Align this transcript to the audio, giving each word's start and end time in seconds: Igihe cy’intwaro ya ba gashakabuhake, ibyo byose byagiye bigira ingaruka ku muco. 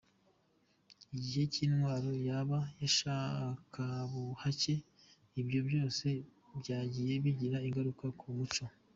Igihe 1.15 1.43
cy’intwaro 1.53 2.09
ya 2.27 2.39
ba 2.49 2.59
gashakabuhake, 2.79 4.75
ibyo 5.41 5.59
byose 5.67 6.07
byagiye 6.59 7.13
bigira 7.23 7.57
ingaruka 7.67 8.05
ku 8.19 8.25
muco. 8.37 8.63